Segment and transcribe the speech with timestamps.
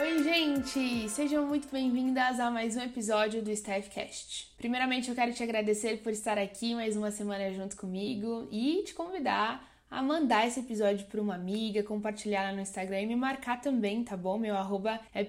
[0.00, 1.08] Oi, gente!
[1.10, 4.50] Sejam muito bem-vindas a mais um episódio do Staffcast.
[4.56, 8.94] Primeiramente, eu quero te agradecer por estar aqui mais uma semana junto comigo e te
[8.94, 13.60] convidar a mandar esse episódio para uma amiga, compartilhar lá no Instagram e me marcar
[13.60, 14.38] também, tá bom?
[14.38, 15.22] Meu arroba é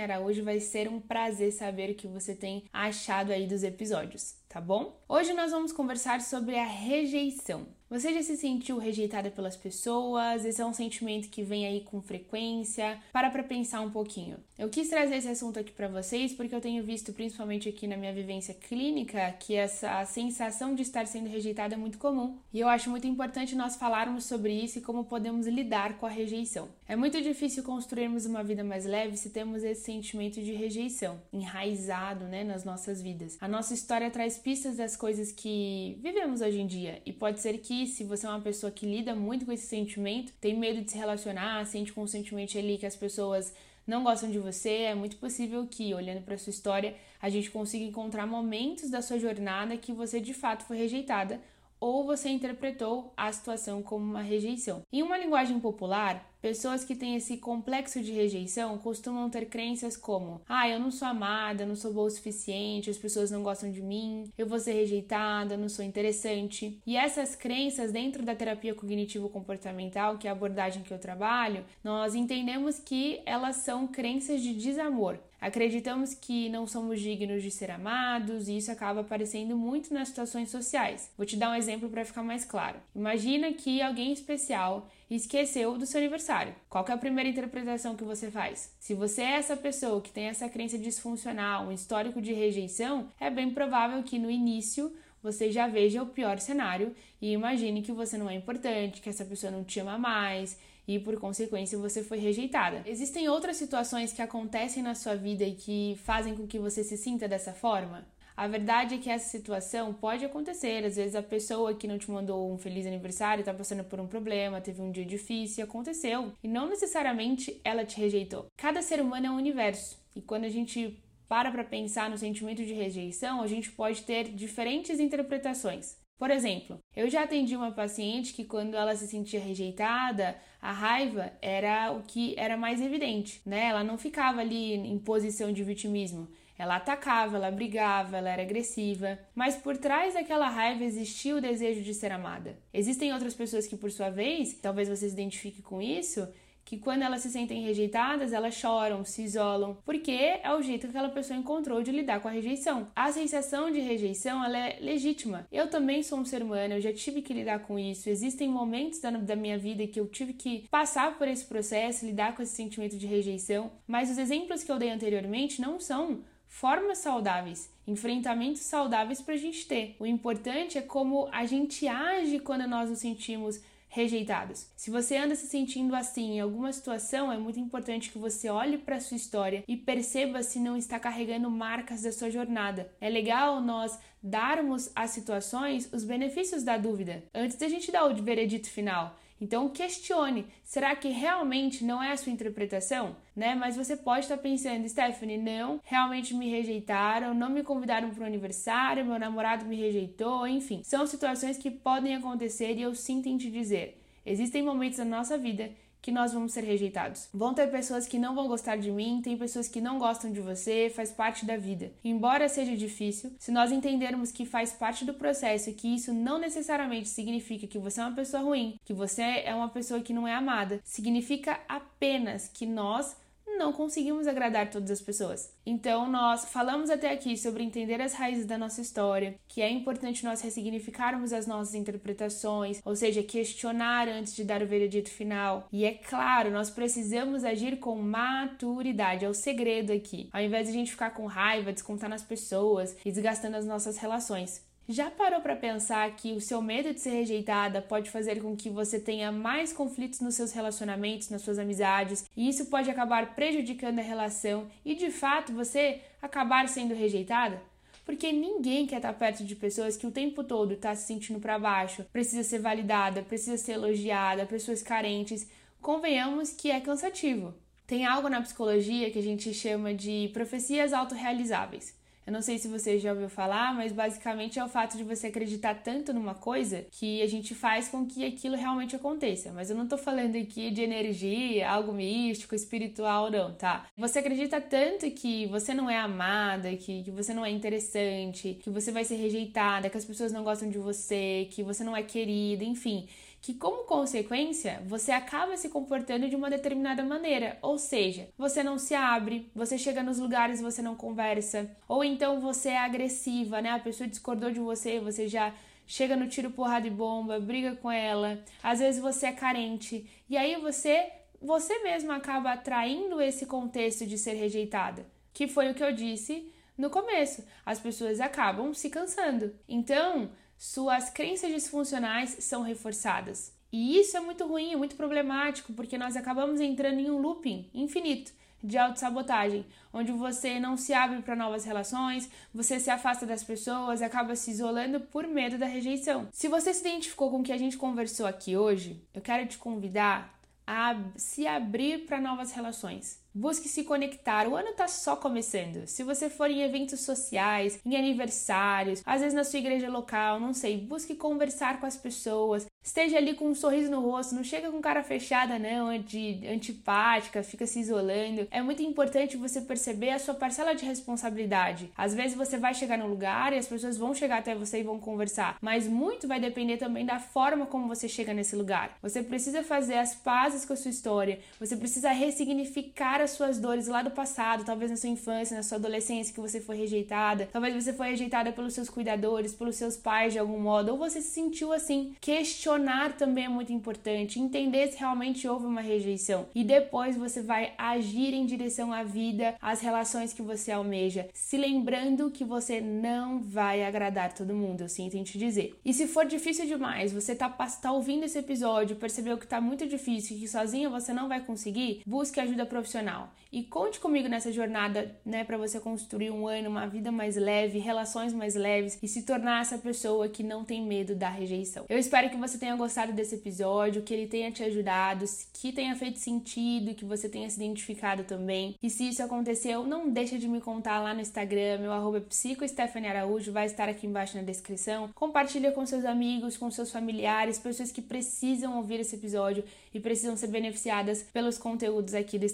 [0.00, 0.44] Araújo.
[0.44, 5.02] Vai ser um prazer saber o que você tem achado aí dos episódios, tá bom?
[5.08, 7.66] Hoje nós vamos conversar sobre a rejeição.
[7.92, 10.46] Você já se sentiu rejeitada pelas pessoas?
[10.46, 12.98] Esse é um sentimento que vem aí com frequência?
[13.12, 14.38] Para para pensar um pouquinho.
[14.58, 17.98] Eu quis trazer esse assunto aqui para vocês porque eu tenho visto, principalmente aqui na
[17.98, 22.38] minha vivência clínica, que essa sensação de estar sendo rejeitada é muito comum.
[22.50, 26.08] E eu acho muito importante nós falarmos sobre isso e como podemos lidar com a
[26.08, 26.70] rejeição.
[26.88, 32.24] É muito difícil construirmos uma vida mais leve se temos esse sentimento de rejeição enraizado,
[32.24, 33.36] né, nas nossas vidas.
[33.38, 37.58] A nossa história traz pistas das coisas que vivemos hoje em dia e pode ser
[37.58, 40.90] que se você é uma pessoa que lida muito com esse sentimento, tem medo de
[40.90, 43.52] se relacionar, sente constantemente ali que as pessoas
[43.86, 47.84] não gostam de você, é muito possível que, olhando para sua história, a gente consiga
[47.84, 51.40] encontrar momentos da sua jornada que você de fato foi rejeitada
[51.82, 54.86] ou você interpretou a situação como uma rejeição.
[54.92, 60.40] Em uma linguagem popular, pessoas que têm esse complexo de rejeição costumam ter crenças como:
[60.48, 63.82] ah, eu não sou amada, não sou boa o suficiente, as pessoas não gostam de
[63.82, 66.80] mim, eu vou ser rejeitada, não sou interessante.
[66.86, 72.14] E essas crenças, dentro da terapia cognitivo-comportamental, que é a abordagem que eu trabalho, nós
[72.14, 75.18] entendemos que elas são crenças de desamor.
[75.42, 80.52] Acreditamos que não somos dignos de ser amados e isso acaba aparecendo muito nas situações
[80.52, 81.10] sociais.
[81.16, 82.78] Vou te dar um exemplo para ficar mais claro.
[82.94, 86.54] Imagina que alguém especial esqueceu do seu aniversário.
[86.70, 88.72] Qual é a primeira interpretação que você faz?
[88.78, 93.28] Se você é essa pessoa que tem essa crença disfuncional, um histórico de rejeição, é
[93.28, 98.16] bem provável que no início você já veja o pior cenário e imagine que você
[98.16, 102.18] não é importante, que essa pessoa não te ama mais e por consequência você foi
[102.18, 102.82] rejeitada.
[102.86, 106.96] Existem outras situações que acontecem na sua vida e que fazem com que você se
[106.96, 108.06] sinta dessa forma?
[108.36, 110.84] A verdade é que essa situação pode acontecer.
[110.84, 114.06] Às vezes a pessoa que não te mandou um feliz aniversário está passando por um
[114.06, 116.32] problema, teve um dia difícil, aconteceu.
[116.42, 118.46] E não necessariamente ela te rejeitou.
[118.56, 120.00] Cada ser humano é um universo.
[120.16, 124.24] E quando a gente para para pensar no sentimento de rejeição, a gente pode ter
[124.24, 125.96] diferentes interpretações.
[126.22, 131.32] Por exemplo, eu já atendi uma paciente que quando ela se sentia rejeitada, a raiva
[131.42, 133.64] era o que era mais evidente, né?
[133.64, 136.28] Ela não ficava ali em posição de vitimismo.
[136.56, 141.82] Ela atacava, ela brigava, ela era agressiva, mas por trás daquela raiva existia o desejo
[141.82, 142.56] de ser amada.
[142.72, 146.28] Existem outras pessoas que, por sua vez, talvez você se identifique com isso,
[146.64, 150.12] que quando elas se sentem rejeitadas, elas choram, se isolam, porque
[150.42, 152.88] é o jeito que aquela pessoa encontrou de lidar com a rejeição.
[152.94, 155.46] A sensação de rejeição, ela é legítima.
[155.50, 158.08] Eu também sou um ser humano, eu já tive que lidar com isso.
[158.08, 162.34] Existem momentos da, da minha vida que eu tive que passar por esse processo, lidar
[162.34, 166.20] com esse sentimento de rejeição, mas os exemplos que eu dei anteriormente não são
[166.52, 169.96] formas saudáveis, enfrentamentos saudáveis para a gente ter.
[169.98, 173.60] O importante é como a gente age quando nós nos sentimos
[173.92, 174.68] rejeitados.
[174.74, 178.78] Se você anda se sentindo assim em alguma situação, é muito importante que você olhe
[178.78, 182.90] para sua história e perceba se não está carregando marcas da sua jornada.
[182.98, 188.14] É legal nós darmos às situações os benefícios da dúvida antes da gente dar o
[188.14, 189.14] veredito final.
[189.42, 193.16] Então questione, será que realmente não é a sua interpretação?
[193.34, 193.56] Né?
[193.56, 198.26] Mas você pode estar pensando, Stephanie, não, realmente me rejeitaram, não me convidaram para o
[198.26, 200.82] aniversário, meu namorado me rejeitou, enfim.
[200.84, 204.00] São situações que podem acontecer e eu sinto em te dizer.
[204.24, 207.28] Existem momentos na nossa vida que nós vamos ser rejeitados.
[207.32, 210.40] Vão ter pessoas que não vão gostar de mim, tem pessoas que não gostam de
[210.40, 211.92] você, faz parte da vida.
[212.04, 216.38] Embora seja difícil, se nós entendermos que faz parte do processo e que isso não
[216.38, 220.26] necessariamente significa que você é uma pessoa ruim, que você é uma pessoa que não
[220.26, 223.16] é amada, significa apenas que nós
[223.58, 225.52] não conseguimos agradar todas as pessoas.
[225.64, 230.24] Então, nós falamos até aqui sobre entender as raízes da nossa história, que é importante
[230.24, 235.66] nós ressignificarmos as nossas interpretações, ou seja, questionar antes de dar o veredito final.
[235.72, 240.28] E é claro, nós precisamos agir com maturidade, é o segredo aqui.
[240.32, 243.96] Ao invés de a gente ficar com raiva, descontar nas pessoas e desgastando as nossas
[243.96, 244.71] relações.
[244.88, 248.68] Já parou para pensar que o seu medo de ser rejeitada pode fazer com que
[248.68, 254.00] você tenha mais conflitos nos seus relacionamentos, nas suas amizades, e isso pode acabar prejudicando
[254.00, 257.62] a relação e de fato você acabar sendo rejeitada?
[258.04, 261.60] Porque ninguém quer estar perto de pessoas que o tempo todo está se sentindo para
[261.60, 265.48] baixo, precisa ser validada, precisa ser elogiada, pessoas carentes.
[265.80, 267.54] Convenhamos que é cansativo.
[267.86, 272.68] Tem algo na psicologia que a gente chama de profecias autorrealizáveis Eu não sei se
[272.68, 276.86] você já ouviu falar, mas basicamente é o fato de você acreditar tanto numa coisa
[276.90, 279.52] que a gente faz com que aquilo realmente aconteça.
[279.52, 283.86] Mas eu não tô falando aqui de energia, algo místico, espiritual, não, tá?
[283.96, 288.70] Você acredita tanto que você não é amada, que, que você não é interessante, que
[288.70, 292.02] você vai ser rejeitada, que as pessoas não gostam de você, que você não é
[292.02, 293.08] querida, enfim
[293.42, 297.58] que, como consequência, você acaba se comportando de uma determinada maneira.
[297.60, 302.04] Ou seja, você não se abre, você chega nos lugares e você não conversa, ou
[302.04, 303.70] então você é agressiva, né?
[303.70, 305.52] A pessoa discordou de você, você já
[305.84, 308.42] chega no tiro, porrada e bomba, briga com ela.
[308.62, 311.10] Às vezes você é carente e aí você
[311.40, 315.04] você mesma acaba atraindo esse contexto de ser rejeitada,
[315.34, 316.48] que foi o que eu disse
[316.78, 317.44] no começo.
[317.66, 319.52] As pessoas acabam se cansando.
[319.68, 320.30] Então,
[320.62, 323.52] suas crenças disfuncionais são reforçadas.
[323.72, 327.68] E isso é muito ruim, é muito problemático, porque nós acabamos entrando em um looping
[327.74, 328.32] infinito
[328.62, 334.02] de autossabotagem, onde você não se abre para novas relações, você se afasta das pessoas,
[334.02, 336.28] acaba se isolando por medo da rejeição.
[336.30, 339.58] Se você se identificou com o que a gente conversou aqui hoje, eu quero te
[339.58, 340.32] convidar
[340.64, 343.20] a se abrir para novas relações.
[343.34, 344.46] Busque se conectar.
[344.46, 345.86] O ano está só começando.
[345.86, 350.52] Se você for em eventos sociais, em aniversários, às vezes na sua igreja local, não
[350.52, 354.68] sei, busque conversar com as pessoas, Esteja ali com um sorriso no rosto, não chega
[354.68, 358.48] com cara fechada, não, anti, antipática, fica se isolando.
[358.50, 361.92] É muito importante você perceber a sua parcela de responsabilidade.
[361.96, 364.82] Às vezes você vai chegar no lugar e as pessoas vão chegar até você e
[364.82, 368.98] vão conversar, mas muito vai depender também da forma como você chega nesse lugar.
[369.00, 373.86] Você precisa fazer as pazes com a sua história, você precisa ressignificar as suas dores
[373.86, 377.74] lá do passado, talvez na sua infância, na sua adolescência, que você foi rejeitada, talvez
[377.74, 381.30] você foi rejeitada pelos seus cuidadores, pelos seus pais de algum modo, ou você se
[381.30, 387.16] sentiu assim, questionar também é muito importante, entender se realmente houve uma rejeição e depois
[387.16, 392.44] você vai agir em direção à vida, às relações que você almeja, se lembrando que
[392.44, 395.78] você não vai agradar todo mundo, eu sinto em te dizer.
[395.84, 399.86] E se for difícil demais, você tá, tá ouvindo esse episódio, percebeu que tá muito
[399.86, 403.11] difícil, que sozinha você não vai conseguir, busque ajuda profissional.
[403.52, 407.78] E conte comigo nessa jornada, né, para você construir um ano, uma vida mais leve,
[407.78, 411.84] relações mais leves e se tornar essa pessoa que não tem medo da rejeição.
[411.86, 415.94] Eu espero que você tenha gostado desse episódio, que ele tenha te ajudado, que tenha
[415.94, 418.74] feito sentido, que você tenha se identificado também.
[418.82, 423.08] E se isso aconteceu, não deixa de me contar lá no Instagram, meu arroba é
[423.08, 425.10] Araújo, vai estar aqui embaixo na descrição.
[425.14, 429.62] Compartilha com seus amigos, com seus familiares, pessoas que precisam ouvir esse episódio
[429.92, 432.46] e precisam ser beneficiadas pelos conteúdos aqui do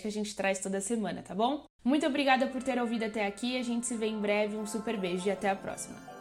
[0.00, 1.64] Que a gente traz toda semana, tá bom?
[1.84, 4.96] Muito obrigada por ter ouvido até aqui, a gente se vê em breve, um super
[4.96, 6.19] beijo e até a próxima.